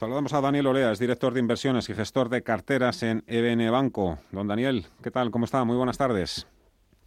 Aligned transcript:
Saludamos 0.00 0.32
a 0.32 0.40
Daniel 0.40 0.66
Olea, 0.66 0.92
es 0.92 0.98
director 0.98 1.34
de 1.34 1.40
inversiones 1.40 1.90
y 1.90 1.94
gestor 1.94 2.30
de 2.30 2.42
carteras 2.42 3.02
en 3.02 3.22
EBN 3.26 3.70
Banco. 3.70 4.18
Don 4.32 4.48
Daniel, 4.48 4.86
¿qué 5.02 5.10
tal? 5.10 5.30
¿Cómo 5.30 5.44
está? 5.44 5.62
Muy 5.64 5.76
buenas 5.76 5.98
tardes. 5.98 6.46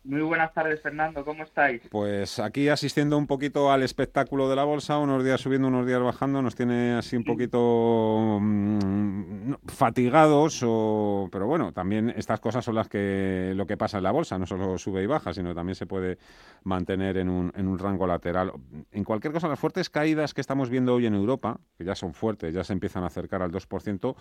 Muy 0.05 0.21
buenas 0.21 0.53
tardes, 0.53 0.81
Fernando. 0.81 1.23
¿Cómo 1.23 1.43
estáis? 1.43 1.81
Pues 1.89 2.37
aquí 2.39 2.67
asistiendo 2.67 3.17
un 3.17 3.25
poquito 3.25 3.71
al 3.71 3.83
espectáculo 3.83 4.49
de 4.49 4.55
la 4.57 4.65
bolsa, 4.65 4.97
unos 4.97 5.23
días 5.23 5.39
subiendo, 5.39 5.69
unos 5.69 5.87
días 5.87 6.01
bajando, 6.01 6.41
nos 6.41 6.55
tiene 6.55 6.95
así 6.95 7.15
un 7.15 7.23
poquito 7.23 8.37
mm, 8.41 9.53
fatigados, 9.65 10.61
o, 10.65 11.29
pero 11.31 11.47
bueno, 11.47 11.71
también 11.71 12.09
estas 12.17 12.41
cosas 12.41 12.65
son 12.65 12.75
las 12.75 12.89
que 12.89 13.53
lo 13.55 13.65
que 13.65 13.77
pasa 13.77 13.97
en 13.97 14.03
la 14.03 14.11
bolsa, 14.11 14.37
no 14.37 14.45
solo 14.45 14.77
sube 14.77 15.03
y 15.03 15.05
baja, 15.05 15.33
sino 15.33 15.55
también 15.55 15.75
se 15.75 15.85
puede 15.85 16.17
mantener 16.63 17.15
en 17.15 17.29
un, 17.29 17.53
en 17.55 17.67
un 17.67 17.79
rango 17.79 18.05
lateral. 18.05 18.51
En 18.91 19.05
cualquier 19.05 19.31
cosa, 19.31 19.47
las 19.47 19.59
fuertes 19.59 19.89
caídas 19.89 20.33
que 20.33 20.41
estamos 20.41 20.69
viendo 20.69 20.95
hoy 20.95 21.05
en 21.05 21.13
Europa, 21.13 21.61
que 21.77 21.85
ya 21.85 21.95
son 21.95 22.13
fuertes, 22.13 22.53
ya 22.53 22.65
se 22.65 22.73
empiezan 22.73 23.03
a 23.03 23.07
acercar 23.07 23.41
al 23.41 23.51
2%, 23.51 24.15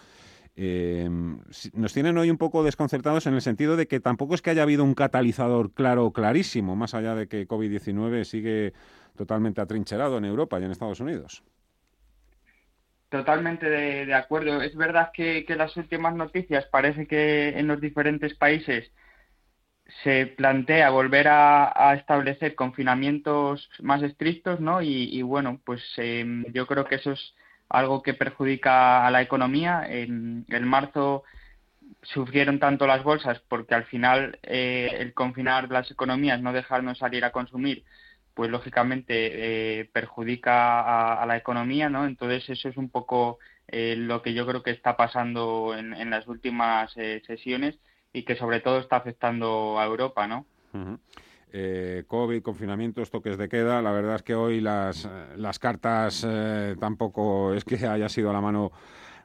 eh, 0.55 1.09
nos 1.73 1.93
tienen 1.93 2.19
hoy 2.19 2.31
un 2.31 2.37
poco 2.37 2.63
desconcertados 2.63 3.27
en 3.27 3.35
el 3.35 3.41
sentido 3.41 3.77
de 3.77 3.89
que 3.89 4.01
tampoco 4.01 4.35
es 4.35 4.43
que 4.43 4.51
haya 4.51 4.63
habido 4.63 4.85
un 4.85 4.95
catalizador 4.95 5.72
claro, 5.75 6.11
clarísimo, 6.13 6.77
más 6.77 6.95
allá 6.95 7.15
de 7.15 7.29
que 7.29 7.47
COVID-19 7.47 8.25
sigue 8.25 8.73
totalmente 9.17 9.61
atrincherado 9.61 10.19
en 10.19 10.25
Europa 10.25 10.59
y 10.61 10.65
en 10.65 10.71
Estados 10.71 11.01
Unidos. 11.01 11.43
Totalmente 13.13 13.69
de, 13.69 14.15
acuerdo. 14.15 14.63
Es 14.63 14.75
verdad 14.75 15.11
que, 15.13 15.45
las 15.51 15.77
últimas 15.77 16.15
noticias 16.15 16.65
parece 16.73 17.07
que 17.07 17.51
en 17.51 17.67
los 17.67 17.79
diferentes 17.79 18.35
países 18.35 18.91
se 20.03 20.27
plantea 20.27 20.89
volver 20.89 21.29
a, 21.29 21.95
establecer 21.95 22.55
confinamientos 22.55 23.69
más 23.83 24.03
estrictos, 24.03 24.61
¿no? 24.61 24.81
Y, 24.81 25.21
bueno, 25.21 25.61
pues 25.63 25.83
em, 25.99 26.43
yo 26.55 26.67
creo 26.67 26.87
que 26.87 26.95
eso 26.95 27.13
es 27.13 27.35
algo 27.69 28.03
que 28.03 28.15
perjudica 28.15 29.07
a 29.07 29.11
la 29.11 29.21
economía. 29.21 29.85
En, 29.87 30.47
marzo 30.65 31.25
sufrieron 32.03 32.59
tanto 32.59 32.87
las 32.87 33.03
bolsas 33.03 33.41
porque 33.49 33.75
al 33.75 33.85
final 33.85 34.39
eh, 34.43 34.91
el 34.99 35.15
confinar 35.15 35.71
las 35.71 35.91
economías, 35.91 36.41
no 36.41 36.53
dejarnos 36.53 36.99
salir 36.99 37.25
a 37.25 37.33
consumir, 37.33 37.85
pues 38.35 38.51
lógicamente 38.51 39.81
eh, 39.81 39.85
perjudica 39.93 41.21
a, 41.21 41.27
la 41.27 41.37
economía, 41.37 41.91
¿no? 41.91 42.07
Entonces 42.07 42.49
eso 42.49 42.69
es 42.69 42.77
un 42.77 42.89
poco 42.89 43.39
eh, 43.69 43.95
lo 43.97 44.23
que 44.23 44.35
yo 44.35 44.47
creo 44.47 44.63
que 44.63 44.71
está 44.71 44.97
pasando 44.97 45.75
en, 45.77 46.11
las 46.11 46.27
últimas 46.27 46.93
sesiones 46.93 47.79
y 48.13 48.23
que 48.25 48.37
sobre 48.37 48.61
todo 48.61 48.79
está 48.79 48.97
afectando 48.97 49.79
a 49.79 49.85
Europa, 49.85 50.27
¿no? 50.27 50.47
eh, 51.53 52.05
COVID, 52.07 52.43
confinamientos, 52.43 53.11
toques 53.11 53.37
de 53.37 53.49
queda. 53.49 53.83
La 53.83 53.93
verdad 53.93 54.17
es 54.17 54.23
que 54.23 54.35
hoy 54.35 54.61
las, 54.61 55.09
las 55.37 55.59
cartas 55.59 56.27
eh, 56.27 56.75
tampoco 56.81 57.55
es 57.55 57.65
que 57.65 57.87
haya 57.87 58.09
sido 58.09 58.33
la 58.33 58.41
mano 58.41 58.73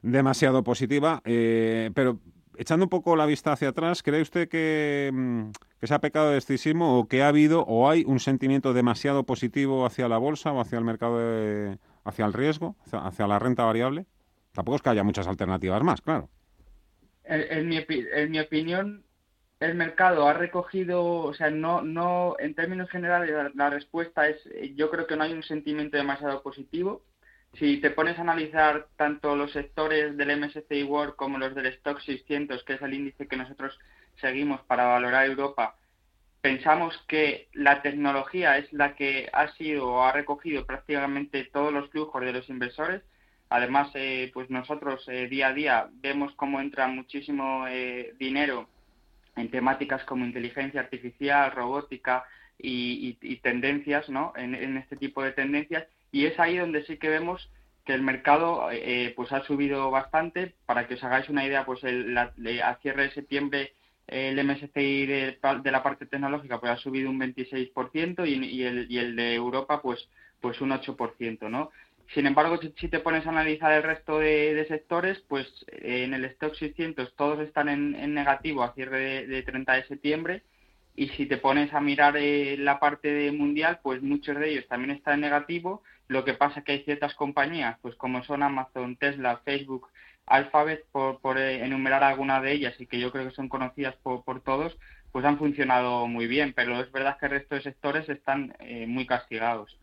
demasiado 0.02 0.62
positiva, 0.62 1.22
eh, 1.24 1.90
pero 1.94 2.18
echando 2.58 2.84
un 2.84 2.90
poco 2.90 3.16
la 3.16 3.24
vista 3.24 3.52
hacia 3.52 3.68
atrás, 3.68 4.02
¿cree 4.02 4.20
usted 4.20 4.48
que, 4.48 5.10
mm, 5.12 5.50
que, 5.80 5.86
se 5.86 5.94
ha 5.94 6.00
pecado 6.00 6.30
de 6.32 6.38
estisismo 6.38 6.98
o 6.98 7.08
que 7.08 7.22
ha 7.22 7.28
habido 7.28 7.62
o 7.62 7.88
hay 7.88 8.04
un 8.06 8.18
sentimiento 8.18 8.74
demasiado 8.74 9.24
positivo 9.24 9.86
hacia 9.86 10.08
la 10.08 10.18
bolsa 10.18 10.52
o 10.52 10.60
hacia 10.60 10.78
el 10.78 10.84
mercado, 10.84 11.78
hacia 12.04 12.26
el 12.26 12.32
riesgo, 12.32 12.76
hacia, 12.92 13.26
la 13.26 13.38
renta 13.38 13.64
variable? 13.64 14.06
Tampoco 14.52 14.76
es 14.76 14.82
que 14.82 14.90
haya 14.90 15.04
muchas 15.04 15.28
alternativas 15.28 15.82
más, 15.82 16.02
claro. 16.02 16.28
En, 17.24 17.68
mi, 17.68 17.78
en 17.88 18.30
mi 18.30 18.40
opinión, 18.40 19.04
el 19.60 19.74
mercado 19.74 20.26
ha 20.26 20.32
recogido, 20.32 21.04
o 21.04 21.34
sea, 21.34 21.50
no, 21.50 21.82
no, 21.82 22.36
en 22.38 22.54
términos 22.54 22.90
generales 22.90 23.30
la, 23.54 23.70
respuesta 23.70 24.28
es, 24.28 24.36
yo 24.74 24.90
creo 24.90 25.06
que 25.06 25.16
no 25.16 25.24
hay 25.24 25.32
un 25.32 25.42
sentimiento 25.42 25.96
demasiado 25.96 26.42
positivo. 26.42 27.02
Si 27.54 27.78
te 27.78 27.90
pones 27.90 28.18
a 28.18 28.22
analizar 28.22 28.88
tanto 28.96 29.34
los 29.34 29.52
sectores 29.52 30.16
del 30.16 30.38
MSCI 30.38 30.84
World 30.84 31.16
como 31.16 31.38
los 31.38 31.54
del 31.54 31.66
Stock 31.66 32.00
600, 32.00 32.62
que 32.64 32.74
es 32.74 32.82
el 32.82 32.94
índice 32.94 33.26
que 33.26 33.36
nosotros 33.36 33.78
seguimos 34.20 34.60
para 34.62 34.84
valorar 34.86 35.26
Europa, 35.26 35.76
pensamos 36.40 36.96
que 37.08 37.48
la 37.52 37.82
tecnología 37.82 38.58
es 38.58 38.72
la 38.72 38.94
que 38.94 39.28
ha 39.32 39.48
sido 39.54 39.88
o 39.88 40.02
ha 40.02 40.12
recogido 40.12 40.66
prácticamente 40.66 41.44
todos 41.52 41.72
los 41.72 41.90
flujos 41.90 42.22
de 42.22 42.32
los 42.32 42.48
inversores. 42.48 43.02
Además, 43.50 43.90
eh, 43.94 44.30
pues 44.34 44.50
nosotros 44.50 45.04
eh, 45.08 45.26
día 45.28 45.48
a 45.48 45.52
día 45.52 45.88
vemos 45.92 46.34
cómo 46.36 46.60
entra 46.60 46.86
muchísimo 46.86 47.66
eh, 47.68 48.14
dinero 48.18 48.68
en 49.36 49.50
temáticas 49.50 50.04
como 50.04 50.24
inteligencia 50.24 50.80
artificial, 50.80 51.52
robótica 51.52 52.24
y, 52.58 53.14
tendencias, 53.36 54.08
¿no? 54.08 54.32
En, 54.36 54.76
este 54.76 54.96
tipo 54.96 55.22
de 55.22 55.32
tendencias. 55.32 55.86
Y 56.12 56.26
es 56.26 56.38
ahí 56.38 56.56
donde 56.56 56.84
sí 56.84 56.96
que 56.96 57.08
vemos 57.08 57.50
que 57.84 57.94
el 57.94 58.02
mercado 58.02 58.68
eh, 58.70 59.12
pues 59.16 59.32
ha 59.32 59.44
subido 59.44 59.90
bastante. 59.90 60.54
Para 60.66 60.86
que 60.86 60.94
os 60.94 61.04
hagáis 61.04 61.28
una 61.28 61.44
idea, 61.44 61.64
pues 61.64 61.82
el, 61.84 62.16
a 62.16 62.78
cierre 62.82 63.04
de 63.04 63.14
septiembre 63.14 63.74
el 64.06 64.42
MSCI 64.42 65.04
de, 65.04 65.38
de, 65.62 65.70
la 65.70 65.82
parte 65.82 66.06
tecnológica 66.06 66.58
pues 66.58 66.72
ha 66.72 66.76
subido 66.78 67.10
un 67.10 67.20
26% 67.20 68.26
y, 68.26 68.42
y, 68.42 68.62
el, 68.62 68.86
y 68.90 68.96
el 68.96 69.14
de 69.14 69.34
Europa 69.34 69.82
pues 69.82 70.08
pues 70.40 70.60
un 70.60 70.70
8%, 70.70 71.48
¿no? 71.50 71.70
Sin 72.14 72.26
embargo, 72.26 72.58
si, 72.58 72.88
te 72.88 73.00
pones 73.00 73.26
a 73.26 73.30
analizar 73.30 73.72
el 73.72 73.82
resto 73.82 74.18
de, 74.18 74.64
sectores, 74.68 75.22
pues 75.28 75.46
eh, 75.68 76.04
en 76.04 76.14
el 76.14 76.24
stock 76.24 76.54
600 76.54 77.14
todos 77.16 77.40
están 77.40 77.68
en, 77.68 78.14
negativo 78.14 78.62
a 78.62 78.72
cierre 78.72 79.26
de, 79.26 79.42
30 79.42 79.74
de 79.74 79.86
septiembre 79.86 80.42
y 80.98 81.08
si 81.10 81.26
te 81.26 81.38
pones 81.38 81.72
a 81.72 81.80
mirar 81.80 82.16
eh, 82.16 82.56
la 82.58 82.80
parte 82.80 83.12
de 83.12 83.30
mundial, 83.30 83.78
pues 83.84 84.02
muchos 84.02 84.36
de 84.36 84.50
ellos 84.50 84.66
también 84.66 84.90
están 84.90 85.14
en 85.14 85.20
negativo. 85.20 85.84
Lo 86.08 86.24
que 86.24 86.34
pasa 86.34 86.58
es 86.58 86.66
que 86.66 86.72
hay 86.72 86.82
ciertas 86.82 87.14
compañías, 87.14 87.78
pues 87.80 87.94
como 87.94 88.24
son 88.24 88.42
Amazon, 88.42 88.96
Tesla, 88.96 89.40
Facebook, 89.44 89.86
Alphabet, 90.26 90.86
por, 90.90 91.38
eh, 91.38 91.64
enumerar 91.64 92.02
algunas 92.02 92.42
de 92.42 92.52
ellas 92.52 92.74
y 92.80 92.86
que 92.86 92.98
yo 92.98 93.12
creo 93.12 93.28
que 93.28 93.34
son 93.34 93.48
conocidas 93.48 93.94
por, 94.02 94.24
por 94.24 94.40
todos, 94.40 94.76
pues 95.12 95.24
han 95.24 95.38
funcionado 95.38 96.08
muy 96.08 96.26
bien, 96.26 96.52
pero 96.52 96.80
es 96.80 96.90
verdad 96.90 97.16
que 97.18 97.26
el 97.26 97.32
resto 97.32 97.54
de 97.54 97.62
sectores 97.62 98.08
están 98.08 98.56
eh, 98.58 98.86
muy 98.88 99.06
castigados. 99.06 99.78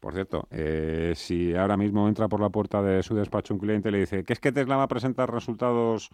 Por 0.00 0.14
cierto, 0.14 0.48
eh, 0.50 1.12
si 1.14 1.54
ahora 1.54 1.76
mismo 1.76 2.08
entra 2.08 2.26
por 2.28 2.40
la 2.40 2.48
puerta 2.48 2.80
de 2.80 3.02
su 3.02 3.14
despacho 3.14 3.52
un 3.52 3.60
cliente 3.60 3.90
y 3.90 3.92
le 3.92 3.98
dice 3.98 4.24
que 4.24 4.32
es 4.32 4.40
que 4.40 4.52
Tesla 4.52 4.76
va 4.76 4.84
a 4.84 4.88
presentar 4.88 5.30
resultados 5.30 6.10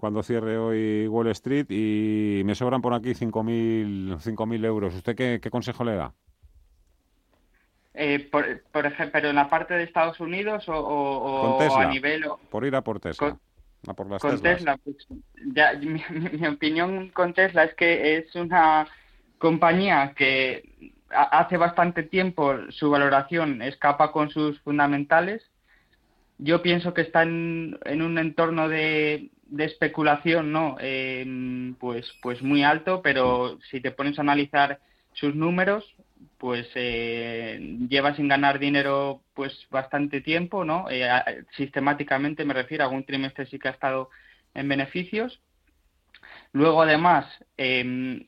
cuando 0.00 0.22
cierre 0.22 0.58
hoy 0.58 1.06
Wall 1.06 1.28
Street 1.28 1.66
y 1.68 2.42
me 2.44 2.54
sobran 2.54 2.82
por 2.82 2.94
aquí 2.94 3.10
5.000 3.10 4.64
euros, 4.64 4.94
¿usted 4.94 5.14
qué, 5.14 5.50
consejo 5.50 5.84
le 5.84 5.94
da? 5.94 6.12
Eh, 7.94 8.28
por, 8.30 8.46
ejemplo, 8.86 9.12
¿pero 9.12 9.28
en 9.28 9.36
la 9.36 9.50
parte 9.50 9.74
de 9.74 9.84
Estados 9.84 10.18
Unidos 10.20 10.64
o, 10.68 11.58
a 11.76 11.86
nivel...? 11.86 12.24
Por 12.50 12.64
ir 12.64 12.74
a 12.74 12.82
por 12.82 12.98
Tesla 12.98 13.38
con 14.20 14.40
Tesla, 14.40 14.78
pues, 14.84 14.96
ya, 15.54 15.72
mi, 15.80 16.46
opinión 16.46 17.08
con 17.10 17.32
Tesla 17.32 17.64
es 17.64 17.74
que 17.74 18.16
es 18.16 18.34
una 18.34 18.86
compañía 19.38 20.12
que 20.16 20.92
hace 21.10 21.56
bastante 21.56 22.02
tiempo 22.02 22.54
su 22.68 22.90
valoración 22.90 23.62
escapa 23.62 24.12
con 24.12 24.30
sus 24.30 24.60
fundamentales. 24.60 25.42
Yo 26.38 26.62
pienso 26.62 26.94
que 26.94 27.02
está 27.02 27.22
en, 27.22 27.78
un 27.86 28.18
entorno 28.18 28.68
de, 28.68 29.30
especulación, 29.58 30.52
¿no? 30.52 30.76
pues, 31.78 32.12
pues 32.22 32.42
muy 32.42 32.62
alto, 32.62 33.02
pero 33.02 33.58
si 33.70 33.80
te 33.80 33.90
pones 33.90 34.18
a 34.18 34.22
analizar 34.22 34.80
sus 35.12 35.34
números, 35.34 35.84
pues 36.38 36.66
eh, 36.74 37.76
lleva 37.88 38.14
sin 38.14 38.28
ganar 38.28 38.58
dinero 38.58 39.22
pues 39.34 39.66
bastante 39.70 40.20
tiempo, 40.20 40.64
¿no? 40.64 40.86
Eh, 40.90 41.08
sistemáticamente 41.56 42.44
me 42.44 42.54
refiero, 42.54 42.84
algún 42.84 43.04
trimestre 43.04 43.46
sí 43.46 43.58
que 43.58 43.68
ha 43.68 43.72
estado 43.72 44.10
en 44.54 44.68
beneficios. 44.68 45.40
Luego 46.52 46.82
además, 46.82 47.26
eh, 47.56 48.26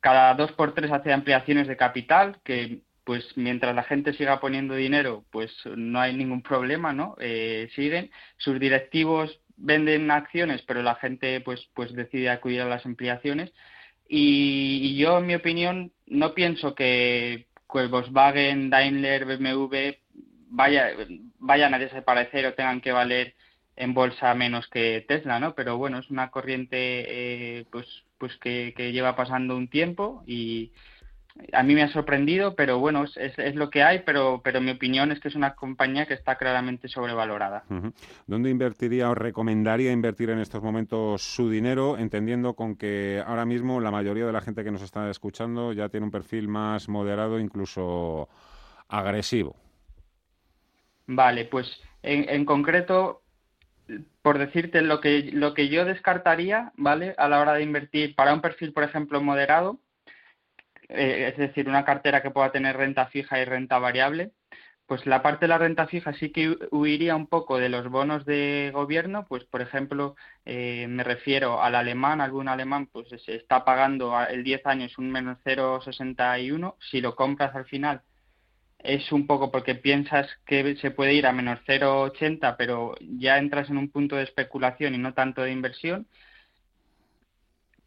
cada 0.00 0.34
dos 0.34 0.52
por 0.52 0.74
tres 0.74 0.92
hace 0.92 1.12
ampliaciones 1.12 1.66
de 1.66 1.76
capital, 1.76 2.38
que 2.44 2.82
pues 3.04 3.36
mientras 3.36 3.74
la 3.74 3.82
gente 3.84 4.14
siga 4.14 4.40
poniendo 4.40 4.74
dinero, 4.74 5.24
pues 5.30 5.50
no 5.76 6.00
hay 6.00 6.14
ningún 6.14 6.42
problema, 6.42 6.92
¿no? 6.92 7.16
Eh, 7.20 7.70
siguen. 7.74 8.10
Sus 8.38 8.58
directivos 8.58 9.40
venden 9.56 10.10
acciones, 10.10 10.62
pero 10.62 10.82
la 10.82 10.94
gente 10.96 11.40
pues 11.40 11.68
pues 11.74 11.92
decide 11.94 12.30
acudir 12.30 12.60
a 12.62 12.68
las 12.68 12.86
ampliaciones. 12.86 13.52
Y, 14.08 14.96
yo, 14.96 15.18
en 15.18 15.26
mi 15.26 15.34
opinión, 15.34 15.92
no 16.06 16.34
pienso 16.34 16.74
que 16.74 17.46
Volkswagen, 17.68 18.70
Daimler, 18.70 19.24
BMW 19.24 19.96
vaya, 20.50 20.90
vayan 21.38 21.74
a 21.74 21.78
desaparecer 21.78 22.46
o 22.46 22.54
tengan 22.54 22.80
que 22.80 22.92
valer 22.92 23.34
en 23.76 23.94
bolsa 23.94 24.34
menos 24.34 24.68
que 24.68 25.04
Tesla, 25.08 25.40
¿no? 25.40 25.54
Pero 25.54 25.78
bueno, 25.78 25.98
es 25.98 26.10
una 26.10 26.30
corriente 26.30 26.76
eh, 27.58 27.66
pues, 27.72 27.86
pues 28.18 28.36
que, 28.38 28.72
que, 28.76 28.92
lleva 28.92 29.16
pasando 29.16 29.56
un 29.56 29.68
tiempo 29.68 30.22
y, 30.26 30.72
a 31.52 31.62
mí 31.64 31.74
me 31.74 31.82
ha 31.82 31.92
sorprendido, 31.92 32.54
pero 32.54 32.78
bueno, 32.78 33.04
es, 33.04 33.38
es, 33.38 33.54
lo 33.56 33.68
que 33.68 33.82
hay, 33.82 34.00
pero, 34.00 34.40
pero 34.44 34.60
mi 34.60 34.70
opinión 34.70 35.10
es 35.10 35.18
que 35.18 35.28
es 35.28 35.34
una 35.34 35.54
compañía 35.54 36.06
que 36.06 36.14
está 36.14 36.36
claramente 36.36 36.88
sobrevalorada. 36.88 37.64
¿Dónde 38.26 38.50
invertiría 38.50 39.10
o 39.10 39.14
recomendaría 39.14 39.90
invertir 39.90 40.30
en 40.30 40.38
estos 40.38 40.62
momentos 40.62 41.22
su 41.22 41.50
dinero, 41.50 41.98
entendiendo 41.98 42.54
con 42.54 42.76
que 42.76 43.22
ahora 43.26 43.44
mismo 43.44 43.80
la 43.80 43.90
mayoría 43.90 44.26
de 44.26 44.32
la 44.32 44.40
gente 44.40 44.62
que 44.62 44.70
nos 44.70 44.82
está 44.82 45.10
escuchando 45.10 45.72
ya 45.72 45.88
tiene 45.88 46.06
un 46.06 46.12
perfil 46.12 46.46
más 46.46 46.88
moderado, 46.88 47.40
incluso 47.40 48.28
agresivo? 48.88 49.56
Vale, 51.06 51.46
pues 51.46 51.68
en, 52.02 52.28
en 52.28 52.44
concreto 52.44 53.22
por 54.22 54.38
decirte 54.38 54.80
lo 54.80 55.00
que 55.00 55.30
lo 55.32 55.52
que 55.52 55.68
yo 55.68 55.84
descartaría, 55.84 56.72
¿vale? 56.76 57.14
A 57.18 57.28
la 57.28 57.40
hora 57.40 57.52
de 57.52 57.62
invertir 57.62 58.14
para 58.14 58.32
un 58.32 58.40
perfil, 58.40 58.72
por 58.72 58.84
ejemplo, 58.84 59.20
moderado, 59.20 59.78
eh, 60.88 61.30
es 61.32 61.36
decir, 61.38 61.68
una 61.68 61.84
cartera 61.84 62.22
que 62.22 62.30
pueda 62.30 62.52
tener 62.52 62.76
renta 62.76 63.06
fija 63.06 63.40
y 63.40 63.44
renta 63.44 63.78
variable, 63.78 64.32
pues 64.86 65.06
la 65.06 65.22
parte 65.22 65.44
de 65.44 65.48
la 65.48 65.58
renta 65.58 65.86
fija 65.86 66.12
sí 66.14 66.30
que 66.30 66.56
huiría 66.70 67.16
un 67.16 67.26
poco 67.26 67.58
de 67.58 67.68
los 67.70 67.88
bonos 67.88 68.24
de 68.26 68.70
gobierno, 68.74 69.26
pues 69.28 69.44
por 69.44 69.62
ejemplo, 69.62 70.16
eh, 70.44 70.86
me 70.88 71.04
refiero 71.04 71.62
al 71.62 71.74
alemán, 71.74 72.20
algún 72.20 72.48
alemán 72.48 72.88
pues 72.92 73.08
se 73.24 73.36
está 73.36 73.64
pagando 73.64 74.14
el 74.28 74.44
10 74.44 74.66
años 74.66 74.98
un 74.98 75.10
menos 75.10 75.38
0,61, 75.44 76.76
si 76.90 77.00
lo 77.00 77.16
compras 77.16 77.54
al 77.54 77.64
final 77.66 78.02
es 78.84 79.10
un 79.12 79.26
poco 79.26 79.50
porque 79.50 79.74
piensas 79.74 80.28
que 80.46 80.76
se 80.76 80.90
puede 80.90 81.14
ir 81.14 81.26
a 81.26 81.32
menos 81.32 81.58
0,80, 81.66 82.56
pero 82.56 82.94
ya 83.00 83.38
entras 83.38 83.70
en 83.70 83.78
un 83.78 83.90
punto 83.90 84.16
de 84.16 84.24
especulación 84.24 84.94
y 84.94 84.98
no 84.98 85.14
tanto 85.14 85.42
de 85.42 85.52
inversión. 85.52 86.06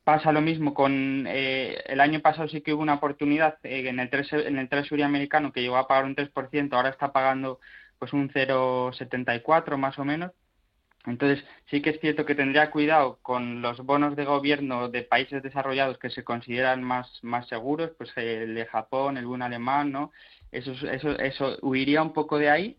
Pasa 0.07 0.31
lo 0.31 0.39
mismo 0.39 0.73
con 0.73 1.25
eh, 1.27 1.83
el 1.85 1.99
año 1.99 2.21
pasado 2.21 2.47
sí 2.47 2.61
que 2.61 2.73
hubo 2.73 2.81
una 2.81 2.93
oportunidad 2.93 3.57
eh, 3.63 3.89
en 3.89 3.99
el 3.99 4.09
tres, 4.09 4.31
en 4.31 4.57
el 4.57 4.69
Treasury 4.69 5.01
americano 5.01 5.51
que 5.51 5.61
llegó 5.61 5.75
a 5.75 5.85
pagar 5.85 6.05
un 6.05 6.15
3%, 6.15 6.73
ahora 6.73 6.91
está 6.91 7.11
pagando 7.11 7.59
pues 7.99 8.13
un 8.13 8.29
0,74 8.29 9.75
más 9.75 9.99
o 9.99 10.05
menos. 10.05 10.31
Entonces 11.05 11.43
sí 11.69 11.81
que 11.81 11.89
es 11.89 11.99
cierto 11.99 12.25
que 12.25 12.35
tendría 12.35 12.71
cuidado 12.71 13.19
con 13.21 13.61
los 13.61 13.79
bonos 13.79 14.15
de 14.15 14.23
gobierno 14.23 14.87
de 14.87 15.03
países 15.03 15.43
desarrollados 15.43 15.97
que 15.97 16.09
se 16.09 16.23
consideran 16.23 16.81
más, 16.83 17.11
más 17.21 17.45
seguros, 17.49 17.91
pues 17.97 18.09
el 18.15 18.55
de 18.55 18.65
Japón, 18.65 19.17
el 19.17 19.25
bono 19.25 19.43
alemán, 19.43 19.91
¿no? 19.91 20.13
Eso, 20.53 20.71
eso, 20.89 21.19
eso 21.19 21.57
huiría 21.61 22.01
un 22.01 22.13
poco 22.13 22.37
de 22.37 22.49
ahí 22.49 22.77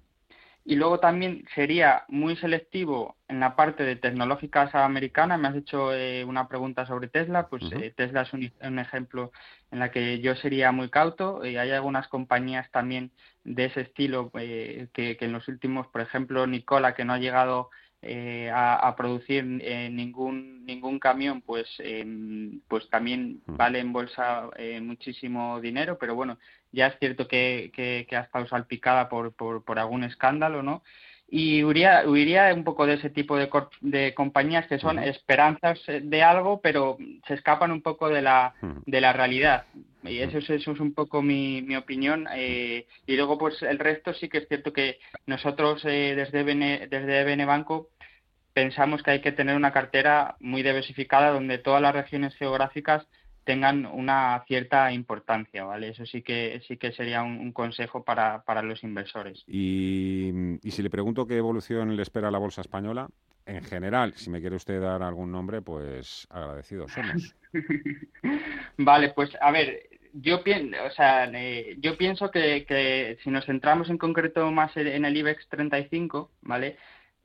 y 0.69 0.77
luego 0.77 1.01
también 1.01 1.47
sería 1.55 2.05
muy 2.09 2.37
selectivo 2.37 3.17
en 3.27 3.41
la 3.41 3.57
parte 3.57 3.85
de 3.85 3.97
tecnológicas 3.97 4.75
americanas. 4.75 5.41
Me 5.41 5.49
has 5.49 5.57
hecho 5.57 5.95
eh, 5.95 6.23
una 6.25 6.47
pregunta 6.47 6.87
sobre 6.87 7.09
Tesla. 7.09 7.49
Pues 7.49 7.63
eh, 7.73 7.91
Tesla 7.97 8.21
es 8.21 8.35
un, 8.35 8.79
ejemplo 8.79 9.33
en 9.71 9.79
la 9.79 9.91
que 9.91 10.21
yo 10.21 10.37
sería 10.37 10.71
muy 10.71 10.91
cauto. 10.91 11.43
Y 11.43 11.57
hay 11.57 11.71
algunas 11.71 12.07
compañías 12.09 12.71
también 12.71 13.13
de 13.45 13.65
ese 13.65 13.81
estilo 13.81 14.31
eh, 14.39 14.89
que, 14.93 15.17
en 15.19 15.33
los 15.33 15.49
últimos, 15.49 15.87
por 15.87 16.03
ejemplo, 16.03 16.47
Nicola, 16.47 16.95
que 16.95 17.07
no 17.07 17.15
ha 17.15 17.19
llegado 17.19 17.71
a, 18.53 18.95
producir 18.95 19.45
ningún 19.45 20.67
ningún 20.67 21.01
camión, 21.01 21.41
pues 21.41 21.67
em, 21.79 22.61
pues 22.69 22.89
también 22.91 23.41
vale 23.47 23.79
en 23.81 23.95
bolsa 23.95 24.51
muchísimo 24.83 25.63
dinero. 25.63 25.97
Pero 25.99 26.15
bueno, 26.15 26.39
ya 26.73 26.89
es 26.89 26.99
cierto 26.99 27.29
que, 27.29 27.71
que, 27.75 28.17
ha 28.17 28.21
estado 28.21 28.47
salpicada 28.47 29.09
por, 29.09 29.33
por, 29.35 29.65
por, 29.65 29.79
algún 29.79 30.05
escándalo, 30.05 30.63
¿no? 30.63 30.83
Y 31.31 31.63
huiría, 31.63 32.05
huiría 32.07 32.55
un 32.55 32.65
poco 32.65 32.87
de 32.87 32.95
ese 32.95 33.11
tipo 33.11 33.37
de, 33.37 33.51
de 33.83 34.15
compañías 34.15 34.67
que 34.67 34.79
son 34.79 34.99
esperanzas 34.99 35.79
de 35.87 36.23
algo, 36.23 36.61
pero 36.63 36.97
se 37.27 37.35
escapan 37.35 37.71
un 37.71 37.83
poco 37.83 38.09
de 38.09 38.23
la, 38.23 38.55
de 38.87 39.01
la 39.01 39.13
realidad. 39.13 39.67
Y 40.05 40.19
eso, 40.21 40.39
es, 40.39 40.49
eso 40.49 40.73
es 40.73 40.81
un 40.81 40.95
poco 40.95 41.21
mi, 41.21 41.61
mi 41.61 41.77
opinión. 41.77 42.27
Eh, 42.35 42.87
y 43.07 43.17
luego, 43.17 43.37
pues 43.37 43.63
el 43.63 43.79
resto 43.79 44.15
sí 44.15 44.31
que 44.31 44.39
es 44.39 44.49
cierto 44.49 44.73
que 44.73 44.99
nosotros 45.27 45.85
eh, 45.85 46.15
desde, 46.17 46.45
Bene, 46.45 46.87
desde 46.89 47.25
Benebanco 47.25 47.91
pensamos 48.55 49.03
que 49.03 49.11
hay 49.11 49.21
que 49.21 49.33
tener 49.33 49.55
una 49.55 49.73
cartera 49.73 50.37
muy 50.41 50.63
diversificada 50.63 51.31
donde 51.31 51.59
todas 51.59 51.83
las 51.83 51.95
regiones 51.95 52.35
geográficas 52.37 53.07
tengan 53.49 53.87
una 53.87 54.45
cierta 54.47 54.93
importancia, 54.93 55.65
¿vale? 55.65 55.89
Eso 55.89 56.05
sí 56.05 56.21
que 56.21 56.61
sí 56.69 56.77
que 56.77 56.93
sería 56.93 57.23
un, 57.23 57.51
consejo 57.53 58.05
para, 58.05 58.43
para, 58.43 58.61
los 58.61 58.85
inversores. 58.85 59.43
Y, 59.47 60.59
y, 60.63 60.71
si 60.71 60.83
le 60.83 60.91
pregunto 60.91 61.27
qué 61.27 61.39
evolución 61.39 61.97
le 61.97 62.03
espera 62.03 62.29
a 62.29 62.31
la 62.31 62.37
bolsa 62.37 62.61
española, 62.61 63.09
en 63.47 63.65
general, 63.65 64.13
si 64.17 64.29
me 64.29 64.43
quiere 64.43 64.57
usted 64.57 64.83
dar 64.83 65.03
algún 65.03 65.33
nombre, 65.33 65.63
pues 65.63 66.27
agradecidos 66.29 66.93
somos. 66.93 67.35
vale, 68.77 69.15
pues 69.15 69.31
a 69.41 69.51
ver, 69.51 69.89
yo 70.13 70.45
pienso, 70.45 70.77
o 70.85 70.91
sea, 70.91 71.25
eh, 71.33 71.75
yo 71.79 71.97
pienso 71.97 72.31
que, 72.31 72.67
que, 72.67 73.17
si 73.25 73.31
nos 73.31 73.47
centramos 73.47 73.89
en 73.89 73.97
concreto 73.97 74.51
más 74.51 74.77
en 74.77 75.07
el 75.07 75.17
IBEX 75.17 75.49
35, 75.49 76.31
¿vale? 76.43 76.77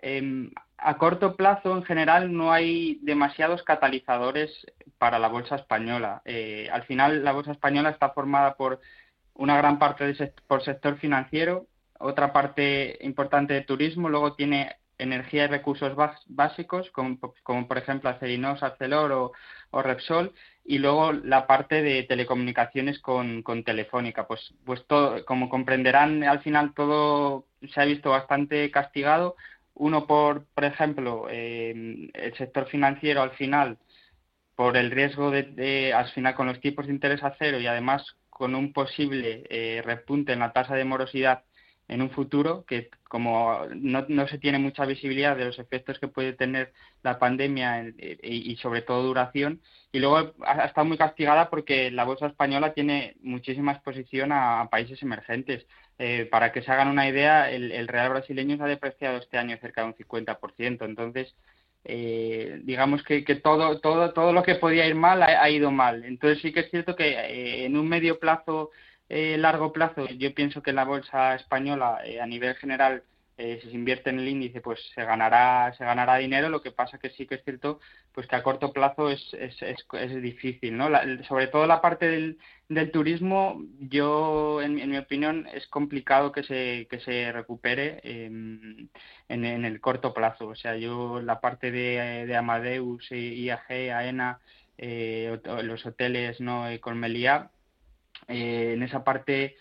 Eh, 0.06 0.52
a 0.78 0.98
corto 0.98 1.38
plazo, 1.38 1.76
en 1.78 1.84
general, 1.84 2.34
no 2.34 2.52
hay 2.52 3.00
demasiados 3.04 3.64
catalizadores 3.64 4.52
para 4.98 5.18
la 5.18 5.30
bolsa 5.30 5.56
española. 5.56 6.22
Eh, 6.26 6.70
al 6.72 6.84
final, 6.84 7.24
la 7.24 7.32
bolsa 7.32 7.54
española 7.54 7.90
está 7.90 8.10
formada 8.10 8.56
por 8.56 8.82
una 9.34 9.58
gran 9.58 9.80
parte 9.80 10.06
de 10.06 10.34
por 10.46 10.62
sector 10.64 10.98
financiero, 10.98 11.68
otra 12.00 12.34
parte 12.34 12.98
importante 13.02 13.54
de 13.54 13.62
turismo, 13.62 14.10
luego 14.10 14.36
tiene 14.36 14.76
energía 14.98 15.46
y 15.46 15.48
recursos 15.48 15.94
básicos, 16.28 16.92
como, 16.92 17.18
por 17.68 17.78
ejemplo 17.78 18.10
Acerinos, 18.10 18.62
Arcelor 18.62 19.12
o, 19.72 19.82
Repsol, 19.82 20.34
y 20.66 20.80
luego 20.80 21.14
la 21.14 21.48
parte 21.48 21.82
de 21.82 22.04
telecomunicaciones 22.04 23.00
con, 23.00 23.42
con 23.42 23.64
Telefónica. 23.64 24.28
Pues, 24.28 24.54
pues 24.66 24.86
todo, 24.86 25.24
como 25.26 25.50
comprenderán, 25.50 26.24
al 26.24 26.42
final 26.42 26.74
todo 26.74 27.46
se 27.74 27.82
ha 27.82 27.86
visto 27.86 28.10
bastante 28.10 28.70
castigado 28.70 29.36
uno 29.76 30.08
por, 30.08 30.46
por 30.54 30.66
ejemplo, 30.66 31.28
eh, 31.30 32.10
el 32.14 32.34
sector 32.38 32.68
financiero 32.68 33.22
al 33.22 33.32
final, 33.32 33.78
por 34.56 34.78
el 34.78 34.92
riesgo 34.92 35.32
de, 35.32 35.94
al 35.94 36.10
final 36.12 36.36
con 36.36 36.48
los 36.48 36.60
tipos 36.62 36.86
de 36.88 36.94
interés 36.94 37.24
a 37.24 37.36
cero 37.40 37.60
y 37.60 37.68
además 37.68 38.18
con 38.30 38.56
un 38.56 38.74
posible 38.74 39.44
eh, 39.50 39.82
repunte 39.84 40.34
en 40.34 40.40
la 40.40 40.54
tasa 40.54 40.76
de 40.76 40.86
morosidad 40.86 41.44
en 41.88 42.02
un 42.02 42.10
futuro 42.10 42.66
que 42.66 42.90
como 43.04 43.60
no, 43.76 44.06
no, 44.08 44.28
se 44.28 44.40
tiene 44.40 44.58
mucha 44.58 44.86
visibilidad 44.86 45.36
de 45.36 45.46
los 45.46 45.60
efectos 45.60 46.00
que 46.00 46.08
puede 46.08 46.34
tener 46.34 46.74
la 47.04 47.20
pandemia 47.20 47.94
y, 48.24 48.56
sobre 48.58 48.82
todo 48.82 49.04
duración 49.04 49.62
y 49.92 50.00
luego 50.00 50.34
ha, 50.46 50.66
estado 50.66 50.86
muy 50.86 50.98
castigada 50.98 51.50
porque 51.50 51.92
la 51.92 52.06
bolsa 52.06 52.28
española 52.28 52.74
tiene 52.74 53.16
muchísima 53.22 53.74
exposición 53.74 54.32
a, 54.32 54.68
países 54.72 55.02
emergentes 55.04 55.68
eh, 56.00 56.28
para 56.30 56.52
que 56.52 56.62
se 56.62 56.72
hagan 56.72 56.88
una 56.88 57.08
idea 57.08 57.50
el, 57.52 57.88
real 57.88 58.10
brasileño 58.10 58.58
se 58.58 58.64
ha 58.64 58.68
depreciado 58.68 59.18
este 59.18 59.38
año 59.38 59.58
cerca 59.60 59.82
de 59.82 59.88
un 59.88 59.96
50% 59.96 60.86
entonces 60.86 61.36
eh, 61.86 62.62
digamos 62.64 63.04
que, 63.04 63.24
que, 63.24 63.36
todo 63.36 63.80
todo 63.80 64.14
todo 64.14 64.32
lo 64.34 64.44
que 64.44 64.56
podía 64.56 64.88
ir 64.88 64.96
mal 64.96 65.22
ha, 65.22 65.50
ido 65.50 65.70
mal. 65.70 66.06
Entonces 66.06 66.42
sí 66.42 66.54
que 66.54 66.62
es 66.62 66.72
cierto 66.72 66.96
que 66.96 67.10
eh, 67.10 67.66
en 67.66 67.76
un 67.76 67.90
medio 67.90 68.20
plazo 68.20 68.72
eh, 69.10 69.38
largo 69.38 69.72
plazo, 69.74 70.08
yo 70.10 70.34
pienso 70.34 70.64
que 70.64 70.74
la 70.74 70.86
bolsa 70.86 71.36
española 71.36 72.00
eh, 72.06 72.20
a 72.22 72.26
nivel 72.26 72.56
general 72.56 73.04
eh, 73.38 73.60
si 73.62 73.70
se 73.70 73.76
invierte 73.76 74.12
en 74.12 74.20
el 74.20 74.28
índice 74.28 74.62
pues 74.62 74.80
se 74.94 75.04
ganará 75.04 75.74
se 75.78 75.84
ganará 75.86 76.18
dinero. 76.18 76.50
Lo 76.50 76.62
que 76.62 76.72
pasa 76.72 77.00
que 77.00 77.10
sí 77.12 77.26
que 77.26 77.36
es 77.36 77.44
cierto 77.44 77.80
pues 78.14 78.28
que 78.28 78.36
a 78.36 78.44
corto 78.44 78.72
plazo 78.74 79.10
es 79.10 79.34
es, 79.34 79.56
es, 79.62 80.22
difícil 80.22 80.78
no 80.78 80.90
sobre 81.28 81.48
todo 81.48 81.66
la 81.66 81.82
parte 81.82 82.08
del, 82.08 82.38
del 82.70 82.92
turismo 82.92 83.64
yo 83.80 84.62
en, 84.62 84.76
mi 84.76 84.98
opinión 84.98 85.48
es 85.54 85.68
complicado 85.68 86.32
que 86.32 86.44
se 86.44 86.88
que 86.90 87.00
se 87.00 87.32
recupere 87.32 88.02
en, 88.04 88.90
en, 89.30 89.66
el 89.66 89.82
corto 89.82 90.14
plazo. 90.14 90.48
O 90.48 90.56
sea 90.56 90.78
yo 90.78 91.22
la 91.22 91.42
parte 91.42 91.72
de, 91.72 92.26
de 92.28 92.36
Amadeus 92.36 93.12
IAG 93.12 93.66
AENA 93.70 94.40
eh, 94.78 95.40
los 95.64 95.86
hoteles 95.86 96.40
no 96.40 96.66
con 96.82 97.00
Meliá 97.00 97.52
eh, 98.28 98.74
en 98.74 98.84
esa 98.84 99.04
parte 99.04 99.56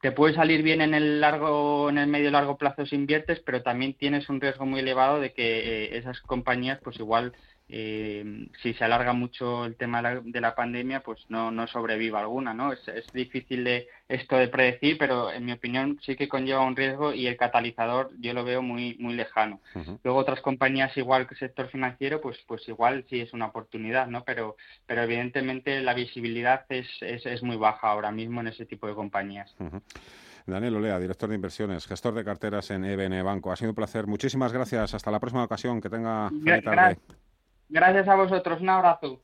te 0.00 0.12
puede 0.12 0.34
salir 0.34 0.62
bien 0.62 0.80
en 0.80 0.94
el 0.94 1.20
largo, 1.20 1.88
en 1.88 1.98
el 1.98 2.06
medio 2.06 2.30
largo 2.30 2.58
plazo 2.58 2.86
si 2.86 2.94
inviertes, 2.94 3.40
pero 3.40 3.62
también 3.62 3.94
tienes 3.94 4.28
un 4.28 4.40
riesgo 4.40 4.66
muy 4.66 4.80
elevado 4.80 5.20
de 5.20 5.32
que 5.32 5.86
eh, 5.86 5.98
esas 5.98 6.20
compañías, 6.20 6.80
pues 6.82 6.98
igual 6.98 7.34
eh, 7.66 8.48
si 8.62 8.74
se 8.74 8.84
alarga 8.84 9.14
mucho 9.14 9.64
el 9.64 9.76
tema 9.76 10.02
de 10.02 10.40
la, 10.40 10.54
pandemia, 10.54 11.00
pues 11.00 11.24
no, 11.30 11.50
no 11.50 11.66
sobreviva 11.66 12.20
alguna, 12.20 12.52
¿no? 12.52 12.72
Es, 12.72 12.86
es, 12.88 13.06
difícil 13.12 13.64
de 13.64 13.88
esto 14.06 14.36
de 14.36 14.48
predecir, 14.48 14.98
pero 14.98 15.32
en 15.32 15.46
mi 15.46 15.52
opinión 15.52 15.98
sí 16.04 16.14
que 16.14 16.28
conlleva 16.28 16.60
un 16.60 16.76
riesgo 16.76 17.14
y 17.14 17.26
el 17.26 17.38
catalizador 17.38 18.10
yo 18.20 18.34
lo 18.34 18.44
veo 18.44 18.60
muy 18.60 18.96
muy 18.98 19.14
lejano. 19.14 19.60
Luego 20.02 20.18
otras 20.18 20.42
compañías 20.42 20.94
igual 20.98 21.26
que 21.26 21.34
el 21.34 21.40
sector 21.40 21.68
financiero, 21.68 22.20
pues 22.20 22.38
pues 22.46 22.68
igual 22.68 23.06
sí 23.08 23.20
es 23.20 23.32
una 23.32 23.46
oportunidad, 23.46 24.08
¿no? 24.08 24.24
Pero 24.24 24.56
pero 24.86 25.02
evidentemente 25.02 25.80
la 25.80 25.94
visibilidad 25.94 26.66
es, 26.68 26.86
es, 27.00 27.24
es 27.24 27.42
muy 27.42 27.56
baja 27.56 27.88
ahora 27.88 28.10
mismo 28.10 28.42
en 28.42 28.48
ese 28.48 28.66
tipo 28.66 28.86
de 28.86 28.94
compañías. 28.94 29.54
Daniel 30.46 30.76
Olea, 30.76 30.98
director 30.98 31.30
de 31.30 31.36
inversiones, 31.36 31.86
gestor 31.86 32.12
de 32.12 32.24
carteras 32.24 32.70
en 32.70 32.84
EBN 32.84 33.24
Banco. 33.24 33.50
Ha 33.50 33.56
sido 33.56 33.70
un 33.70 33.74
placer. 33.74 34.06
Muchísimas 34.06 34.52
gracias. 34.52 34.92
Hasta 34.92 35.10
la 35.10 35.18
próxima 35.18 35.44
ocasión. 35.44 35.80
Que 35.80 35.88
tenga 35.88 36.28
feliz 36.28 36.62
tarde. 36.62 36.98
Gracias 37.74 38.08
a 38.08 38.14
vosotros, 38.14 38.62
un 38.62 38.70
abrazo. 38.70 39.20